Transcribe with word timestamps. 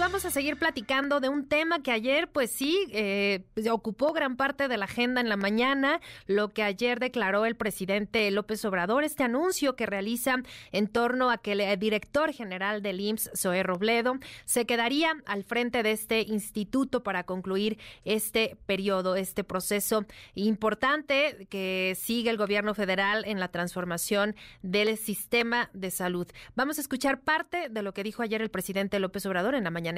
vamos 0.00 0.24
a 0.24 0.30
seguir 0.30 0.56
platicando 0.56 1.20
de 1.20 1.28
un 1.28 1.46
tema 1.46 1.82
que 1.82 1.92
ayer, 1.92 2.26
pues 2.26 2.50
sí, 2.50 2.86
eh, 2.90 3.44
ocupó 3.70 4.14
gran 4.14 4.36
parte 4.36 4.66
de 4.66 4.78
la 4.78 4.86
agenda 4.86 5.20
en 5.20 5.28
la 5.28 5.36
mañana, 5.36 6.00
lo 6.26 6.48
que 6.48 6.62
ayer 6.62 6.98
declaró 6.98 7.44
el 7.44 7.54
presidente 7.54 8.30
López 8.30 8.64
Obrador, 8.64 9.04
este 9.04 9.24
anuncio 9.24 9.76
que 9.76 9.84
realiza 9.84 10.36
en 10.72 10.88
torno 10.88 11.30
a 11.30 11.36
que 11.36 11.52
el 11.52 11.78
director 11.78 12.32
general 12.32 12.80
del 12.80 12.98
IMSS, 12.98 13.30
Zoé 13.36 13.62
Robledo, 13.62 14.14
se 14.46 14.64
quedaría 14.64 15.12
al 15.26 15.44
frente 15.44 15.82
de 15.82 15.92
este 15.92 16.22
instituto 16.22 17.02
para 17.02 17.24
concluir 17.24 17.78
este 18.06 18.56
periodo, 18.64 19.16
este 19.16 19.44
proceso 19.44 20.06
importante 20.34 21.46
que 21.50 21.94
sigue 22.00 22.30
el 22.30 22.38
gobierno 22.38 22.72
federal 22.72 23.24
en 23.26 23.38
la 23.38 23.48
transformación 23.48 24.34
del 24.62 24.96
sistema 24.96 25.68
de 25.74 25.90
salud. 25.90 26.26
Vamos 26.54 26.78
a 26.78 26.80
escuchar 26.80 27.20
parte 27.20 27.68
de 27.68 27.82
lo 27.82 27.92
que 27.92 28.02
dijo 28.02 28.22
ayer 28.22 28.40
el 28.40 28.50
presidente 28.50 28.98
López 28.98 29.26
Obrador 29.26 29.54
en 29.54 29.64
la 29.64 29.70
mañana 29.70 29.89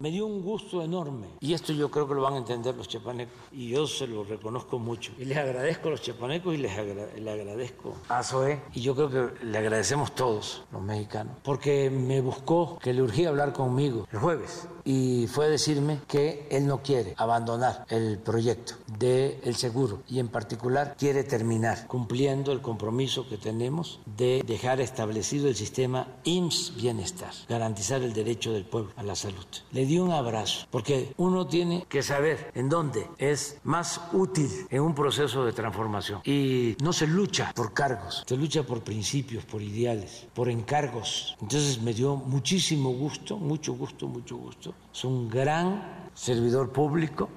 me 0.00 0.10
dio 0.10 0.26
un 0.26 0.42
gusto 0.42 0.82
enorme. 0.82 1.26
Y 1.40 1.54
esto 1.54 1.72
yo 1.72 1.90
creo 1.90 2.06
que 2.06 2.14
lo 2.14 2.22
van 2.22 2.34
a 2.34 2.38
entender 2.38 2.74
los 2.76 2.88
chapanecos. 2.88 3.34
Y 3.52 3.70
yo 3.70 3.86
se 3.86 4.06
lo 4.06 4.24
reconozco 4.24 4.78
mucho. 4.78 5.12
Y 5.18 5.24
les 5.24 5.36
agradezco 5.36 5.88
a 5.88 5.92
los 5.92 6.02
chapanecos 6.02 6.54
y 6.54 6.58
les 6.58 6.72
le 7.18 7.30
agradezco 7.30 7.96
a 8.08 8.22
Zoé. 8.22 8.60
Y 8.74 8.80
yo 8.80 8.94
creo 8.94 9.10
que 9.10 9.44
le 9.44 9.58
agradecemos 9.58 10.14
todos 10.14 10.64
los 10.70 10.82
mexicanos. 10.82 11.36
Porque 11.42 11.90
me 11.90 12.20
buscó 12.20 12.78
que 12.78 12.92
le 12.92 13.02
urgía 13.02 13.28
hablar 13.28 13.52
conmigo. 13.52 14.06
El 14.12 14.18
jueves. 14.20 14.68
Y 14.84 15.26
fue 15.26 15.46
a 15.46 15.48
decirme 15.48 16.00
que 16.06 16.46
él 16.50 16.66
no 16.66 16.82
quiere 16.82 17.14
abandonar 17.16 17.84
el 17.88 18.18
proyecto 18.18 18.74
del 18.98 19.38
el 19.42 19.54
seguro 19.56 20.02
y 20.08 20.18
en 20.18 20.28
particular 20.28 20.96
quiere 20.98 21.24
terminar 21.24 21.86
cumpliendo 21.86 22.52
el 22.52 22.60
compromiso 22.60 23.28
que 23.28 23.36
tenemos 23.36 24.00
de 24.04 24.42
dejar 24.46 24.80
establecido 24.80 25.48
el 25.48 25.56
sistema 25.56 26.08
IMSS 26.24 26.76
Bienestar, 26.76 27.32
garantizar 27.48 28.02
el 28.02 28.12
derecho 28.12 28.52
del 28.52 28.64
pueblo 28.64 28.92
a 28.96 29.02
la 29.02 29.14
salud. 29.14 29.46
Le 29.72 29.86
di 29.86 29.98
un 29.98 30.10
abrazo, 30.10 30.66
porque 30.70 31.12
uno 31.16 31.46
tiene 31.46 31.86
que 31.88 32.02
saber 32.02 32.50
en 32.54 32.68
dónde 32.68 33.06
es 33.18 33.58
más 33.64 34.00
útil 34.12 34.50
en 34.70 34.82
un 34.82 34.94
proceso 34.94 35.44
de 35.44 35.52
transformación. 35.52 36.20
Y 36.24 36.76
no 36.82 36.92
se 36.92 37.06
lucha 37.06 37.52
por 37.54 37.72
cargos, 37.72 38.24
se 38.26 38.36
lucha 38.36 38.62
por 38.62 38.82
principios, 38.82 39.44
por 39.44 39.62
ideales, 39.62 40.26
por 40.34 40.48
encargos. 40.48 41.36
Entonces 41.40 41.80
me 41.80 41.94
dio 41.94 42.16
muchísimo 42.16 42.90
gusto, 42.90 43.36
mucho 43.36 43.74
gusto, 43.74 44.06
mucho 44.06 44.36
gusto. 44.36 44.74
Es 44.92 45.04
un 45.04 45.28
gran 45.28 46.10
servidor 46.14 46.72
público 46.72 47.28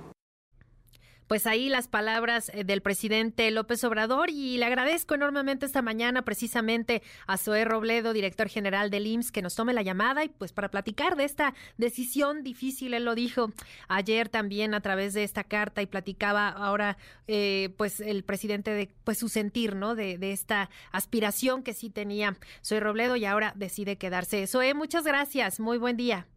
pues 1.31 1.47
ahí 1.47 1.69
las 1.69 1.87
palabras 1.87 2.51
eh, 2.53 2.65
del 2.65 2.81
presidente 2.81 3.49
López 3.51 3.81
Obrador 3.85 4.29
y 4.29 4.57
le 4.57 4.65
agradezco 4.65 5.15
enormemente 5.15 5.65
esta 5.65 5.81
mañana 5.81 6.23
precisamente 6.23 7.03
a 7.25 7.37
Zoé 7.37 7.63
Robledo, 7.63 8.11
director 8.11 8.49
general 8.49 8.89
del 8.89 9.07
IMSS, 9.07 9.31
que 9.31 9.41
nos 9.41 9.55
tome 9.55 9.71
la 9.71 9.81
llamada 9.81 10.25
y 10.25 10.27
pues 10.27 10.51
para 10.51 10.67
platicar 10.67 11.15
de 11.15 11.23
esta 11.23 11.53
decisión 11.77 12.43
difícil, 12.43 12.93
él 12.93 13.05
lo 13.05 13.15
dijo 13.15 13.53
ayer 13.87 14.27
también 14.27 14.73
a 14.73 14.81
través 14.81 15.13
de 15.13 15.23
esta 15.23 15.45
carta 15.45 15.81
y 15.81 15.85
platicaba 15.85 16.49
ahora 16.49 16.97
eh, 17.29 17.69
pues 17.77 18.01
el 18.01 18.25
presidente 18.25 18.71
de 18.71 18.89
pues 19.05 19.17
su 19.17 19.29
sentir, 19.29 19.77
¿no? 19.77 19.95
De, 19.95 20.17
de 20.17 20.33
esta 20.33 20.69
aspiración 20.91 21.63
que 21.63 21.71
sí 21.71 21.89
tenía 21.89 22.35
Zoé 22.61 22.81
Robledo 22.81 23.15
y 23.15 23.23
ahora 23.23 23.53
decide 23.55 23.97
quedarse. 23.97 24.47
Zoé, 24.47 24.73
muchas 24.73 25.05
gracias, 25.05 25.61
muy 25.61 25.77
buen 25.77 25.95
día. 25.95 26.27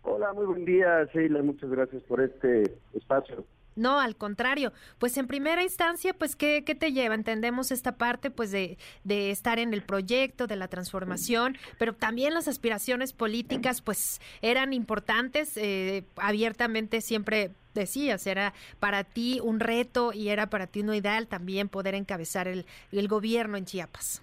Hola, 0.00 0.32
muy 0.32 0.46
buen 0.46 0.64
día, 0.64 1.04
Sheila, 1.12 1.42
muchas 1.42 1.68
gracias 1.68 2.02
por 2.04 2.22
este 2.22 2.62
espacio. 2.94 3.44
No, 3.76 4.00
al 4.00 4.16
contrario, 4.16 4.72
pues 4.98 5.16
en 5.16 5.26
primera 5.26 5.62
instancia, 5.62 6.14
pues 6.14 6.36
¿qué, 6.36 6.62
qué 6.64 6.74
te 6.74 6.92
lleva? 6.92 7.14
Entendemos 7.14 7.72
esta 7.72 7.92
parte 7.96 8.30
pues 8.30 8.50
de, 8.50 8.78
de, 9.02 9.30
estar 9.30 9.58
en 9.58 9.74
el 9.74 9.82
proyecto, 9.82 10.46
de 10.46 10.56
la 10.56 10.68
transformación, 10.68 11.56
pero 11.78 11.92
también 11.92 12.34
las 12.34 12.46
aspiraciones 12.46 13.12
políticas 13.12 13.82
pues 13.82 14.20
eran 14.42 14.72
importantes, 14.72 15.56
eh, 15.56 16.04
abiertamente 16.16 17.00
siempre 17.00 17.50
decías, 17.74 18.26
era 18.26 18.54
para 18.78 19.02
ti 19.02 19.40
un 19.42 19.58
reto 19.58 20.12
y 20.12 20.28
era 20.28 20.48
para 20.48 20.68
ti 20.68 20.80
uno 20.80 20.94
ideal 20.94 21.26
también 21.26 21.68
poder 21.68 21.96
encabezar 21.96 22.46
el, 22.46 22.66
el 22.92 23.08
gobierno 23.08 23.56
en 23.56 23.64
Chiapas. 23.64 24.22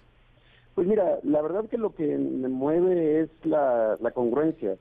Pues 0.74 0.86
mira, 0.86 1.18
la 1.22 1.42
verdad 1.42 1.68
que 1.68 1.76
lo 1.76 1.94
que 1.94 2.06
me 2.06 2.48
mueve 2.48 3.20
es 3.20 3.30
la, 3.44 3.98
la 4.00 4.10
congruencia 4.12 4.78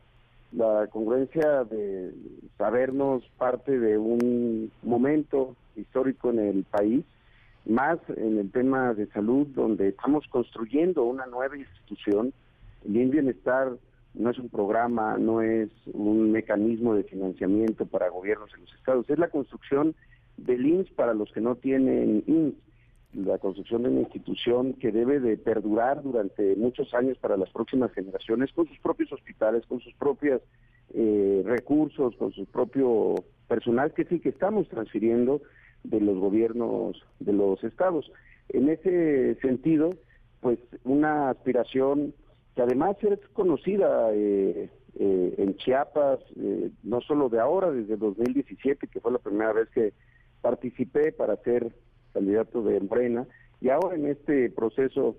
la 0.52 0.88
congruencia 0.88 1.64
de 1.64 2.14
sabernos 2.58 3.24
parte 3.38 3.80
de 3.80 3.98
un 3.98 4.72
momento 4.84 5.56
histórico 5.76 6.30
en 6.30 6.40
el 6.40 6.64
país, 6.64 7.06
más 7.66 8.00
en 8.10 8.38
el 8.38 8.52
tema 8.52 8.94
de 8.94 9.08
salud, 9.08 9.48
donde 9.48 9.90
estamos 9.90 10.28
construyendo 10.28 11.04
una 11.04 11.26
nueva 11.26 11.58
institución. 11.58 12.34
Bien 12.84 13.12
bienestar 13.12 13.72
no 14.14 14.30
es 14.30 14.40
un 14.40 14.50
programa, 14.50 15.18
no 15.18 15.42
es 15.42 15.70
un 15.94 16.32
mecanismo 16.32 16.96
de 16.96 17.04
financiamiento 17.04 17.86
para 17.86 18.10
gobiernos 18.10 18.50
en 18.56 18.62
los 18.62 18.74
estados, 18.74 19.10
es 19.10 19.20
la 19.20 19.30
construcción 19.30 19.96
del 20.38 20.66
INS 20.66 20.90
para 20.92 21.14
los 21.14 21.32
que 21.32 21.40
no 21.40 21.56
tienen 21.56 22.24
INS 22.28 22.56
la 23.14 23.38
construcción 23.40 23.84
de 23.84 23.90
una 23.90 24.02
institución 24.02 24.74
que 24.74 24.92
debe 24.92 25.20
de 25.20 25.38
perdurar 25.38 26.02
durante 26.02 26.56
muchos 26.56 26.94
años 26.94 27.18
para 27.18 27.38
las 27.38 27.50
próximas 27.50 27.92
generaciones, 27.92 28.52
con 28.54 28.68
sus 28.68 28.80
propios 28.80 29.12
hospitales, 29.12 29.66
con 29.66 29.80
sus 29.82 29.94
propios 29.96 30.42
eh, 30.94 31.42
recursos, 31.46 32.16
con 32.16 32.32
su 32.32 32.46
propio 32.46 33.16
personal, 33.48 33.94
que 33.94 34.06
sí 34.06 34.20
que 34.20 34.30
estamos 34.30 34.68
transfiriendo 34.70 35.42
de 35.84 36.00
los 36.00 36.18
gobiernos 36.20 37.02
de 37.20 37.34
los 37.34 37.62
estados. 37.64 38.12
En 38.50 38.70
ese 38.70 39.36
sentido, 39.42 39.92
pues 40.40 40.60
una 40.86 41.30
aspiración 41.30 42.14
que 42.56 42.62
además 42.62 42.96
es 43.02 43.20
conocida 43.34 44.10
eh, 44.14 44.70
eh, 45.00 45.36
en 45.38 45.56
Chiapas, 45.58 46.20
no 46.84 47.02
solo 47.02 47.30
de 47.30 47.40
ahora, 47.40 47.72
desde 47.72 47.98
2017, 47.98 48.88
que 48.88 49.00
fue 49.00 49.12
la 49.12 49.20
primera 49.20 49.54
vez 49.54 49.70
que 49.70 49.94
participé 50.42 51.12
para 51.12 51.36
ser 51.38 51.72
candidato 52.14 52.62
de 52.62 52.80
Morena, 52.80 53.28
y 53.60 53.70
ahora 53.70 53.96
en 53.96 54.08
este 54.08 54.50
proceso 54.50 55.16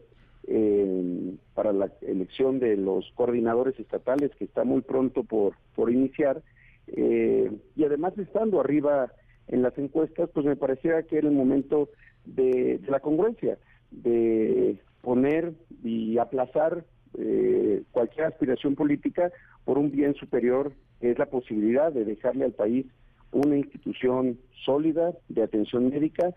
eh, 0.48 1.34
para 1.54 1.72
la 1.72 1.90
elección 2.00 2.58
de 2.58 2.76
los 2.76 3.10
coordinadores 3.14 3.78
estatales, 3.78 4.32
que 4.36 4.44
está 4.44 4.64
muy 4.64 4.80
pronto 4.82 5.22
por, 5.22 5.54
por 5.74 5.90
iniciar, 5.90 6.42
eh, 6.88 7.50
y 7.76 7.84
además 7.84 8.16
estando 8.18 8.60
arriba 8.60 9.12
en 9.48 9.62
las 9.62 9.76
encuestas, 9.78 10.30
pues 10.32 10.46
me 10.46 10.56
parecía 10.56 11.02
que 11.04 11.18
era 11.18 11.28
el 11.28 11.34
momento 11.34 11.88
de, 12.24 12.80
la 12.88 13.00
congruencia, 13.00 13.58
de 13.90 14.76
poner 15.00 15.52
y 15.84 16.18
aplazar 16.18 16.84
eh, 17.18 17.82
cualquier 17.90 18.26
aspiración 18.26 18.74
política 18.74 19.30
por 19.64 19.78
un 19.78 19.90
bien 19.90 20.14
superior, 20.14 20.72
que 21.00 21.10
es 21.10 21.18
la 21.18 21.26
posibilidad 21.26 21.92
de 21.92 22.04
dejarle 22.04 22.44
al 22.44 22.52
país 22.52 22.86
una 23.32 23.56
institución 23.56 24.38
sólida 24.64 25.12
de 25.28 25.42
atención 25.42 25.88
médica, 25.88 26.34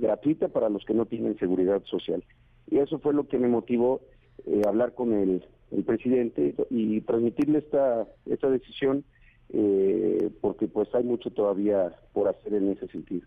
gratuita 0.00 0.48
para 0.48 0.68
los 0.68 0.84
que 0.84 0.94
no 0.94 1.06
tienen 1.06 1.38
seguridad 1.38 1.82
social. 1.84 2.24
Y 2.70 2.78
eso 2.78 2.98
fue 2.98 3.14
lo 3.14 3.28
que 3.28 3.38
me 3.38 3.48
motivó 3.48 4.00
eh, 4.46 4.62
hablar 4.66 4.94
con 4.94 5.12
el, 5.12 5.44
el, 5.70 5.84
presidente 5.84 6.54
y 6.70 7.00
transmitirle 7.02 7.58
esta, 7.58 8.06
esta 8.26 8.48
decisión, 8.48 9.04
eh, 9.50 10.30
porque 10.40 10.68
pues 10.68 10.94
hay 10.94 11.04
mucho 11.04 11.30
todavía 11.30 11.94
por 12.12 12.28
hacer 12.28 12.54
en 12.54 12.70
ese 12.70 12.88
sentido 12.88 13.26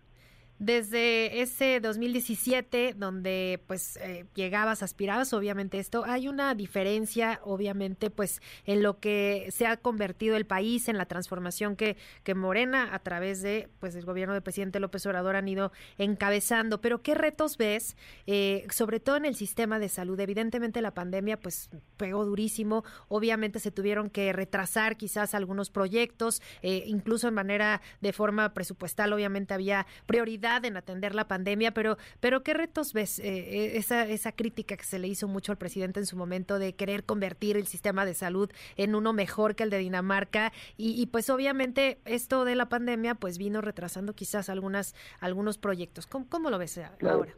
desde 0.58 1.42
ese 1.42 1.80
2017 1.80 2.94
donde 2.96 3.60
pues 3.66 3.96
eh, 3.96 4.26
llegabas, 4.34 4.82
aspirabas 4.82 5.32
obviamente 5.32 5.78
esto, 5.78 6.04
hay 6.06 6.28
una 6.28 6.54
diferencia 6.54 7.40
obviamente 7.42 8.08
pues 8.10 8.40
en 8.64 8.82
lo 8.82 9.00
que 9.00 9.48
se 9.50 9.66
ha 9.66 9.76
convertido 9.76 10.36
el 10.36 10.46
país, 10.46 10.88
en 10.88 10.96
la 10.96 11.06
transformación 11.06 11.74
que, 11.74 11.96
que 12.22 12.34
Morena 12.34 12.94
a 12.94 13.00
través 13.00 13.42
de 13.42 13.68
pues 13.80 13.96
el 13.96 14.04
gobierno 14.04 14.34
del 14.34 14.42
presidente 14.42 14.78
López 14.78 15.04
Obrador 15.06 15.34
han 15.36 15.48
ido 15.48 15.72
encabezando, 15.98 16.80
pero 16.80 17.02
¿qué 17.02 17.14
retos 17.14 17.56
ves 17.56 17.96
eh, 18.26 18.66
sobre 18.70 19.00
todo 19.00 19.16
en 19.16 19.24
el 19.24 19.34
sistema 19.34 19.78
de 19.78 19.88
salud? 19.88 20.18
Evidentemente 20.20 20.80
la 20.82 20.94
pandemia 20.94 21.38
pues 21.38 21.68
pegó 21.96 22.24
durísimo, 22.24 22.84
obviamente 23.08 23.58
se 23.58 23.72
tuvieron 23.72 24.08
que 24.08 24.32
retrasar 24.32 24.96
quizás 24.96 25.34
algunos 25.34 25.70
proyectos, 25.70 26.42
eh, 26.62 26.84
incluso 26.86 27.26
en 27.26 27.34
manera 27.34 27.82
de 28.00 28.12
forma 28.12 28.54
presupuestal 28.54 29.12
obviamente 29.12 29.52
había 29.52 29.86
prioridad 30.06 30.43
en 30.44 30.76
atender 30.76 31.14
la 31.14 31.26
pandemia, 31.26 31.72
pero, 31.72 31.96
pero 32.20 32.42
¿qué 32.42 32.52
retos 32.52 32.92
ves? 32.92 33.18
Eh, 33.18 33.24
eh, 33.24 33.76
esa, 33.76 34.06
esa 34.06 34.32
crítica 34.32 34.76
que 34.76 34.84
se 34.84 34.98
le 34.98 35.08
hizo 35.08 35.26
mucho 35.26 35.52
al 35.52 35.58
presidente 35.58 36.00
en 36.00 36.06
su 36.06 36.16
momento 36.16 36.58
de 36.58 36.74
querer 36.74 37.04
convertir 37.04 37.56
el 37.56 37.66
sistema 37.66 38.04
de 38.04 38.12
salud 38.12 38.50
en 38.76 38.94
uno 38.94 39.14
mejor 39.14 39.54
que 39.54 39.62
el 39.62 39.70
de 39.70 39.78
Dinamarca 39.78 40.52
y, 40.76 41.06
pues 41.06 41.30
obviamente 41.30 41.98
esto 42.04 42.44
de 42.44 42.56
la 42.56 42.68
pandemia 42.68 43.14
pues 43.14 43.38
vino 43.38 43.60
retrasando 43.60 44.12
quizás 44.14 44.48
algunas 44.48 44.94
algunos 45.20 45.56
proyectos. 45.58 46.06
¿Cómo, 46.06 46.50
lo 46.50 46.58
ves 46.58 46.78
ahora? 46.78 47.32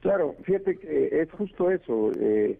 Claro, 0.00 0.36
fíjate 0.42 0.78
que 0.78 1.20
es 1.20 1.30
justo 1.32 1.70
eso. 1.70 2.10
Eh, 2.18 2.58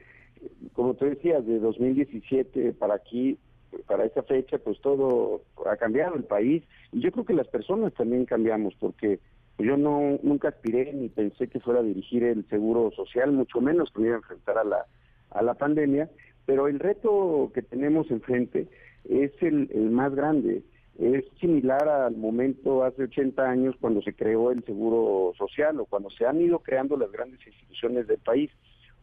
como 0.72 0.94
te 0.94 1.10
decía, 1.10 1.40
de 1.40 1.58
2017 1.58 2.72
para 2.72 2.94
aquí, 2.94 3.38
para 3.86 4.04
esa 4.04 4.22
fecha, 4.22 4.58
pues 4.58 4.80
todo 4.80 5.42
ha 5.66 5.76
cambiado 5.76 6.14
el 6.16 6.24
país 6.24 6.62
y 6.92 7.00
yo 7.00 7.12
creo 7.12 7.24
que 7.24 7.34
las 7.34 7.48
personas 7.48 7.92
también 7.94 8.24
cambiamos 8.24 8.74
porque 8.78 9.20
yo 9.62 9.76
no 9.76 10.18
nunca 10.22 10.48
aspiré 10.48 10.92
ni 10.92 11.08
pensé 11.08 11.48
que 11.48 11.60
fuera 11.60 11.80
a 11.80 11.84
dirigir 11.84 12.24
el 12.24 12.46
seguro 12.48 12.90
social, 12.92 13.32
mucho 13.32 13.60
menos 13.60 13.90
que 13.90 14.00
me 14.00 14.06
iba 14.08 14.16
a 14.16 14.18
enfrentar 14.18 14.58
a 14.58 14.64
la, 14.64 14.86
a 15.30 15.42
la 15.42 15.54
pandemia, 15.54 16.10
pero 16.46 16.68
el 16.68 16.78
reto 16.78 17.50
que 17.54 17.62
tenemos 17.62 18.10
enfrente 18.10 18.68
es 19.08 19.32
el, 19.40 19.70
el 19.72 19.90
más 19.90 20.14
grande. 20.14 20.62
Es 20.98 21.24
similar 21.40 21.88
al 21.88 22.16
momento 22.16 22.84
hace 22.84 23.04
80 23.04 23.42
años 23.42 23.74
cuando 23.80 24.02
se 24.02 24.12
creó 24.12 24.50
el 24.50 24.62
seguro 24.64 25.32
social 25.38 25.80
o 25.80 25.86
cuando 25.86 26.10
se 26.10 26.26
han 26.26 26.40
ido 26.40 26.58
creando 26.58 26.96
las 26.96 27.10
grandes 27.10 27.40
instituciones 27.46 28.06
del 28.06 28.18
país, 28.18 28.50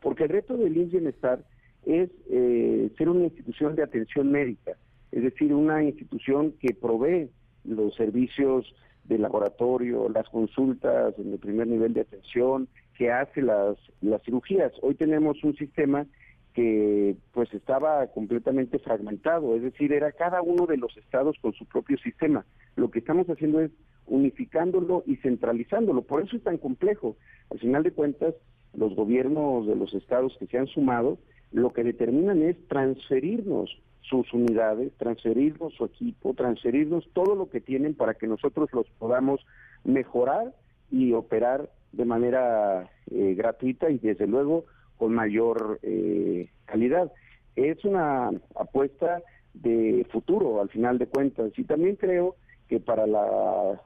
porque 0.02 0.24
el 0.24 0.30
reto 0.30 0.56
del 0.58 0.78
INS 0.78 0.92
Bienestar 0.92 1.40
es 1.86 2.10
eh, 2.30 2.92
ser 2.98 3.10
una 3.10 3.24
institución 3.24 3.76
de 3.76 3.84
atención 3.84 4.32
médica, 4.32 4.74
es 5.12 5.24
decir, 5.24 5.54
una 5.54 5.84
institución 5.84 6.54
que 6.60 6.74
provee 6.74 7.30
los 7.64 7.96
servicios 7.96 8.76
de 9.08 9.18
laboratorio, 9.18 10.10
las 10.10 10.28
consultas 10.30 11.18
en 11.18 11.34
el 11.34 11.40
primer 11.40 11.68
nivel 11.68 11.94
de 11.94 12.02
atención, 12.02 12.68
que 12.98 13.12
hace 13.12 13.42
las, 13.42 13.78
las 14.02 14.22
cirugías. 14.24 14.72
Hoy 14.82 14.96
tenemos 14.96 15.44
un 15.44 15.56
sistema 15.56 16.06
que 16.54 17.16
pues 17.34 17.54
estaba 17.54 18.08
completamente 18.08 18.80
fragmentado, 18.80 19.56
es 19.56 19.62
decir, 19.62 19.94
era 19.94 20.12
cada 20.12 20.42
uno 20.42 20.66
de 20.66 20.78
los 20.78 20.98
estados 20.98 21.38
con 21.40 21.54
su 21.54 21.66
propio 21.66 21.98
sistema. 22.00 22.46
Lo 22.76 22.90
que 22.90 23.00
estamos 23.00 23.28
haciendo 23.28 23.62
es 23.62 23.72
unificándolo 24.08 25.04
y 25.06 25.18
centralizándolo, 25.18 26.02
por 26.02 26.24
eso 26.24 26.36
es 26.36 26.44
tan 26.44 26.58
complejo. 26.58 27.16
Al 27.52 27.60
final 27.60 27.84
de 27.84 27.92
cuentas, 27.92 28.34
los 28.74 28.96
gobiernos 28.96 29.68
de 29.68 29.76
los 29.76 29.94
estados 29.94 30.36
que 30.40 30.48
se 30.48 30.58
han 30.58 30.68
sumado, 30.68 31.20
lo 31.52 31.72
que 31.72 31.84
determinan 31.84 32.42
es 32.42 32.58
transferirnos 32.68 33.78
sus 34.02 34.34
unidades, 34.34 34.94
transferirnos 34.98 35.74
su 35.74 35.86
equipo, 35.86 36.34
transferirnos 36.34 37.08
todo 37.14 37.36
lo 37.36 37.50
que 37.50 37.62
tienen 37.62 37.94
para 37.94 38.14
que 38.14 38.28
nosotros 38.28 38.70
los 38.74 38.88
podamos 38.98 39.46
mejorar 39.84 40.54
y 40.92 41.14
operar 41.14 41.70
de 41.92 42.06
manera 42.06 42.90
eh, 43.12 43.34
gratuita 43.36 43.90
y 43.90 43.98
desde 43.98 44.28
luego 44.28 44.66
con 44.98 45.14
mayor 45.14 45.80
eh, 45.84 46.50
calidad. 46.66 47.12
Es 47.56 47.84
una 47.86 48.32
apuesta 48.56 49.22
de 49.54 50.06
futuro 50.12 50.62
al 50.62 50.70
final 50.70 50.98
de 50.98 51.08
cuentas 51.08 51.52
y 51.58 51.64
también 51.64 51.96
creo 51.96 52.36
que 52.68 52.80
para 52.80 53.08
la, 53.08 53.82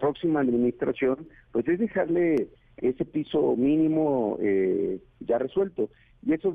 próxima 0.00 0.40
administración 0.40 1.28
pues 1.52 1.68
es 1.68 1.78
dejarle 1.78 2.48
ese 2.78 3.04
piso 3.04 3.54
mínimo 3.56 4.38
eh, 4.40 4.98
ya 5.20 5.38
resuelto 5.38 5.88
y 6.26 6.32
eso 6.32 6.54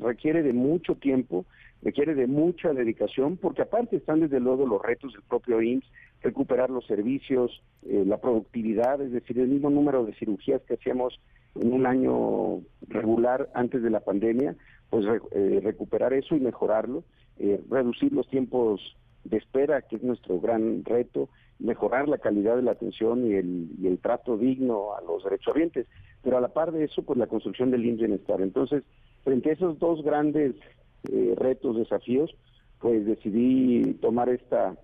requiere 0.00 0.42
de 0.42 0.52
mucho 0.52 0.94
tiempo, 0.96 1.44
requiere 1.82 2.14
de 2.14 2.26
mucha 2.26 2.72
dedicación, 2.72 3.36
porque 3.36 3.62
aparte 3.62 3.96
están 3.96 4.20
desde 4.20 4.40
luego 4.40 4.66
los 4.66 4.82
retos 4.82 5.12
del 5.12 5.22
propio 5.22 5.62
IMSS, 5.62 5.86
recuperar 6.22 6.70
los 6.70 6.86
servicios, 6.86 7.62
eh, 7.82 8.04
la 8.06 8.18
productividad, 8.18 9.00
es 9.00 9.12
decir, 9.12 9.38
el 9.38 9.48
mismo 9.48 9.70
número 9.70 10.04
de 10.04 10.14
cirugías 10.14 10.62
que 10.62 10.74
hacíamos 10.74 11.20
en 11.54 11.72
un 11.72 11.86
año 11.86 12.62
regular 12.88 13.48
antes 13.54 13.82
de 13.82 13.90
la 13.90 14.00
pandemia, 14.00 14.56
pues 14.90 15.06
eh, 15.32 15.60
recuperar 15.62 16.12
eso 16.12 16.36
y 16.36 16.40
mejorarlo, 16.40 17.04
eh, 17.38 17.60
reducir 17.70 18.12
los 18.12 18.28
tiempos 18.28 18.96
de 19.24 19.36
espera, 19.36 19.82
que 19.82 19.96
es 19.96 20.02
nuestro 20.02 20.40
gran 20.40 20.84
reto, 20.84 21.28
mejorar 21.58 22.08
la 22.08 22.18
calidad 22.18 22.56
de 22.56 22.62
la 22.62 22.72
atención 22.72 23.26
y 23.26 23.34
el, 23.34 23.68
el 23.84 23.98
trato 23.98 24.36
digno 24.36 24.94
a 24.94 25.00
los 25.02 25.22
derechohabientes, 25.22 25.86
pero 26.22 26.36
a 26.36 26.40
la 26.40 26.48
par 26.48 26.72
de 26.72 26.84
eso, 26.84 27.02
pues 27.02 27.18
la 27.18 27.26
construcción 27.26 27.70
del 27.70 27.84
IMSS 27.84 27.98
Bienestar. 27.98 28.40
Entonces, 28.40 28.82
frente 29.22 29.50
a 29.50 29.52
esos 29.52 29.78
dos 29.78 30.02
grandes 30.02 30.54
eh, 31.10 31.34
retos, 31.36 31.76
desafíos, 31.76 32.34
pues 32.80 33.06
decidí 33.06 33.94
tomar 33.94 34.28
esta 34.28 34.76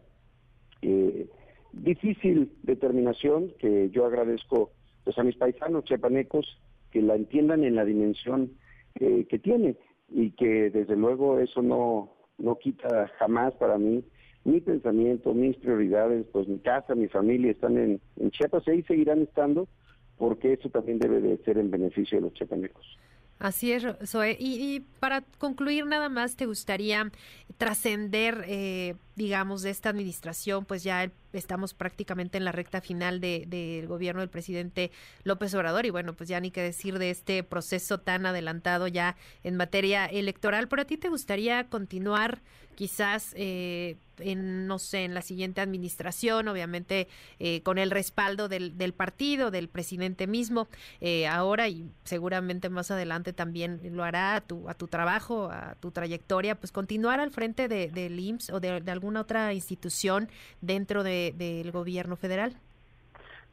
eh, 0.83 1.29
difícil 1.73 2.53
determinación 2.63 3.53
que 3.59 3.91
yo 3.91 4.07
agradezco 4.07 4.71
pues, 5.05 5.19
a 5.19 5.25
mis 5.25 5.37
paisanos 5.37 5.85
chiapanecos 5.85 6.61
que 6.93 7.03
la 7.03 7.17
entiendan 7.17 7.65
en 7.65 7.75
la 7.75 7.85
dimensión 7.85 8.53
que 8.95 9.39
tiene 9.39 9.77
y 10.09 10.33
que 10.33 10.71
desde 10.71 10.97
luego 10.97 11.39
eso 11.39 11.63
no, 11.63 12.17
no 12.39 12.59
quita 12.59 13.07
jamás 13.19 13.55
para 13.55 13.79
mí 13.79 14.03
mi 14.49 14.61
pensamiento, 14.61 15.35
mis 15.35 15.57
prioridades, 15.57 16.27
pues 16.33 16.49
mi 16.49 16.59
casa, 16.59 16.95
mi 16.95 17.09
familia 17.09 17.51
están 17.51 17.77
en, 17.77 18.01
Chiapas 18.31 18.65
y 18.67 18.71
ahí 18.71 18.83
seguirán 18.83 19.23
estando 19.23 19.69
porque 20.17 20.55
eso 20.55 20.69
también 20.71 20.99
debe 20.99 21.21
de 21.21 21.37
ser 21.39 21.59
en 21.59 21.71
beneficio 21.71 22.19
de 22.19 22.23
los 22.23 22.35
chiapanecos. 22.35 22.99
Así 23.39 23.71
es, 23.71 23.85
Zoe. 24.05 24.37
Y, 24.41 24.81
para 24.99 25.21
concluir, 25.39 25.87
nada 25.87 26.09
más, 26.09 26.35
¿te 26.35 26.47
gustaría 26.47 27.13
trascender, 27.57 28.45
eh, 28.49 28.97
digamos, 29.15 29.63
de 29.63 29.71
esta 29.71 29.91
administración? 29.91 30.65
Pues 30.65 30.83
ya 30.83 31.13
estamos 31.33 31.73
prácticamente 31.73 32.37
en 32.37 32.45
la 32.45 32.51
recta 32.51 32.81
final 32.81 33.21
del 33.21 33.49
de, 33.49 33.85
gobierno 33.87 34.23
del 34.23 34.29
presidente 34.29 34.91
López 35.23 35.55
Obrador 35.55 35.87
y 35.87 35.91
bueno, 35.91 36.15
pues 36.15 36.29
ya 36.29 36.41
ni 36.41 36.51
qué 36.51 36.63
decir 36.63 36.99
de 36.99 37.11
este 37.11 37.45
proceso 37.45 38.01
tan 38.01 38.27
adelantado 38.27 38.89
ya 38.89 39.15
en 39.45 39.57
materia 39.57 40.07
electoral. 40.07 40.67
¿Pero 40.67 40.83
a 40.83 40.87
ti 40.87 40.97
te 40.97 41.09
gustaría 41.09 41.69
continuar 41.69 42.41
quizás 42.79 43.35
eh, 43.37 43.97
en, 44.21 44.69
no 44.69 44.79
sé, 44.79 45.05
en 45.05 45.13
la 45.13 45.23
siguiente 45.23 45.61
administración, 45.61 46.47
obviamente 46.47 47.09
eh, 47.41 47.61
con 47.63 47.77
el 47.77 47.91
respaldo 47.91 48.49
del, 48.49 48.79
del, 48.79 48.93
partido, 48.93 49.51
del 49.51 49.67
presidente 49.67 50.29
mismo, 50.29 50.69
eh, 51.01 51.27
ahora 51.27 51.69
y 51.69 51.91
seguramente 52.05 52.69
más 52.69 52.93
adelante 52.93 53.33
también 53.33 53.81
lo 53.91 54.05
hará 54.05 54.37
a 54.37 54.41
tu, 54.43 54.69
a 54.69 54.75
tu 54.75 54.87
trabajo, 54.87 55.49
a 55.51 55.75
tu 55.81 55.91
trayectoria, 55.91 56.55
pues 56.55 56.71
continuar 56.71 57.19
al 57.19 57.33
frente 57.33 57.67
del 57.67 57.93
de, 57.93 58.07
IMSS 58.07 58.51
o 58.51 58.61
de, 58.61 58.81
alguna 58.87 59.23
otra 59.23 59.53
institución 59.55 60.29
dentro 60.61 61.03
del 61.03 61.73
gobierno 61.73 62.15
federal? 62.15 62.53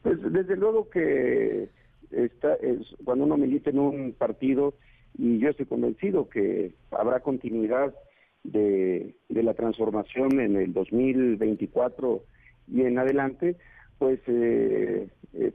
Pues 0.04 0.18
desde 0.22 0.54
luego 0.54 0.88
que 0.88 1.68
está, 2.12 2.54
es, 2.62 2.94
cuando 3.04 3.24
uno 3.24 3.36
milita 3.36 3.70
en 3.70 3.80
un 3.80 4.12
partido, 4.12 4.74
y 5.18 5.40
yo 5.40 5.48
estoy 5.48 5.66
convencido 5.66 6.28
que 6.28 6.74
habrá 6.92 7.18
continuidad 7.18 7.92
de, 8.52 9.14
la 9.28 9.54
transformación 9.54 10.40
en 10.40 10.56
el 10.56 10.72
2024 10.72 12.22
y 12.68 12.82
en 12.82 12.98
adelante, 12.98 13.56
pues 13.98 14.20
eh, 14.26 15.08
eh, 15.34 15.52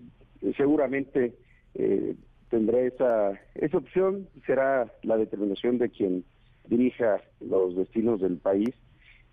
seguramente 0.55 1.33
eh, 1.75 2.15
tendrá 2.49 2.79
esa, 2.81 3.39
esa 3.55 3.77
opción, 3.77 4.27
será 4.45 4.91
la 5.03 5.17
determinación 5.17 5.77
de 5.77 5.89
quien 5.89 6.23
dirija 6.67 7.21
los 7.39 7.75
destinos 7.75 8.21
del 8.21 8.37
país 8.37 8.69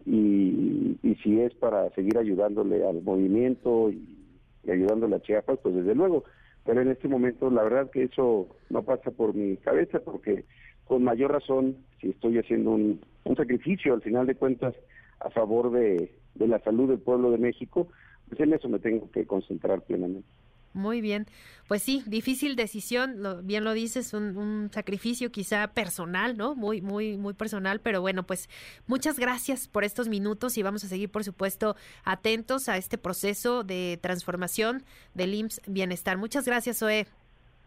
y, 0.06 0.96
si 1.22 1.40
es 1.40 1.52
para 1.54 1.90
seguir 1.90 2.16
ayudándole 2.16 2.86
al 2.86 3.02
movimiento 3.02 3.90
y, 3.90 4.16
y 4.64 4.70
ayudándole 4.70 5.16
a 5.16 5.20
Chiapas, 5.20 5.58
pues 5.60 5.74
desde 5.74 5.96
luego, 5.96 6.22
pero 6.64 6.80
en 6.80 6.88
este 6.88 7.08
momento 7.08 7.50
la 7.50 7.64
verdad 7.64 7.90
que 7.90 8.04
eso 8.04 8.48
no 8.70 8.82
pasa 8.84 9.10
por 9.10 9.34
mi 9.34 9.56
cabeza 9.56 9.98
porque 9.98 10.44
con 10.88 11.04
mayor 11.04 11.32
razón, 11.32 11.76
si 12.00 12.08
estoy 12.08 12.38
haciendo 12.38 12.70
un, 12.70 13.00
sacrificio 13.36 13.94
al 13.94 14.02
final 14.02 14.26
de 14.26 14.34
cuentas 14.34 14.74
a 15.20 15.30
favor 15.30 15.72
de, 15.72 16.12
la 16.34 16.58
salud 16.60 16.88
del 16.88 16.98
pueblo 16.98 17.30
de 17.30 17.38
México, 17.38 17.88
pues 18.28 18.40
en 18.40 18.52
eso 18.52 18.68
me 18.68 18.78
tengo 18.78 19.10
que 19.10 19.26
concentrar 19.26 19.82
plenamente. 19.82 20.28
Muy 20.74 21.00
bien, 21.00 21.26
pues 21.66 21.82
sí, 21.82 22.04
difícil 22.06 22.54
decisión, 22.54 23.22
lo, 23.22 23.42
bien 23.42 23.64
lo 23.64 23.72
dices, 23.72 24.12
un, 24.12 24.36
un, 24.36 24.70
sacrificio 24.70 25.32
quizá 25.32 25.68
personal, 25.68 26.36
¿no? 26.36 26.54
Muy, 26.54 26.82
muy, 26.82 27.16
muy 27.16 27.32
personal, 27.32 27.80
pero 27.80 28.00
bueno, 28.00 28.24
pues 28.24 28.48
muchas 28.86 29.18
gracias 29.18 29.66
por 29.66 29.82
estos 29.82 30.08
minutos 30.08 30.58
y 30.58 30.62
vamos 30.62 30.84
a 30.84 30.88
seguir, 30.88 31.10
por 31.10 31.24
supuesto, 31.24 31.74
atentos 32.04 32.68
a 32.68 32.76
este 32.76 32.98
proceso 32.98 33.64
de 33.64 33.98
transformación 34.00 34.82
del 35.14 35.34
IMSS 35.34 35.62
Bienestar. 35.66 36.18
Muchas 36.18 36.44
gracias, 36.44 36.78
Zoe. 36.78 37.06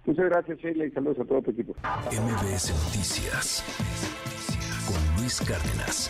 Muchas 0.06 0.26
gracias, 0.30 0.60
Sheila, 0.60 0.86
y 0.86 0.92
saludos 0.92 1.20
a 1.20 1.26
todo 1.26 1.42
tu 1.42 1.52
equipo. 1.52 1.76
MBS 2.12 2.70
Noticias 2.86 3.64
Cárdenas. 5.40 6.10